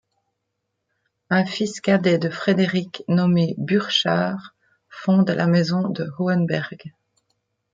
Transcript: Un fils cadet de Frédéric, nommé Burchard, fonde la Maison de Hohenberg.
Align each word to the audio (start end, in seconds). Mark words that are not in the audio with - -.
Un 1.29 1.45
fils 1.45 1.79
cadet 1.79 2.17
de 2.17 2.27
Frédéric, 2.31 3.03
nommé 3.07 3.53
Burchard, 3.59 4.55
fonde 4.89 5.29
la 5.29 5.45
Maison 5.45 5.89
de 5.89 6.09
Hohenberg. 6.17 6.91